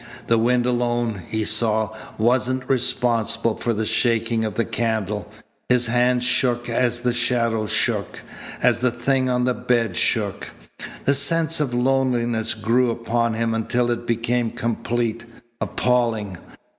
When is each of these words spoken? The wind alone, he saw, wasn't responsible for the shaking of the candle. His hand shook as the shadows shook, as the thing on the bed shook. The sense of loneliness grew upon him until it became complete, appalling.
The 0.25 0.39
wind 0.39 0.65
alone, 0.65 1.21
he 1.29 1.43
saw, 1.43 1.95
wasn't 2.17 2.67
responsible 2.67 3.55
for 3.57 3.71
the 3.71 3.85
shaking 3.85 4.43
of 4.43 4.55
the 4.55 4.65
candle. 4.65 5.29
His 5.69 5.85
hand 5.85 6.23
shook 6.23 6.67
as 6.67 7.01
the 7.01 7.13
shadows 7.13 7.69
shook, 7.69 8.23
as 8.63 8.79
the 8.79 8.89
thing 8.89 9.29
on 9.29 9.45
the 9.45 9.53
bed 9.53 9.95
shook. 9.95 10.49
The 11.05 11.13
sense 11.13 11.59
of 11.59 11.75
loneliness 11.75 12.55
grew 12.55 12.89
upon 12.89 13.35
him 13.35 13.53
until 13.53 13.91
it 13.91 14.07
became 14.07 14.49
complete, 14.49 15.25
appalling. 15.61 16.37